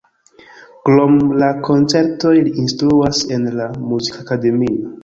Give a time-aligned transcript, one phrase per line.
[0.87, 1.13] Krom
[1.43, 4.95] la koncertoj li instruas en la muzikakademio.